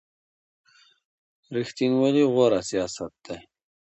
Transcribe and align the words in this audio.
ریښتینولي 1.55 2.23
غوره 2.33 2.61
سیاست 2.69 3.11
دی. 3.25 3.39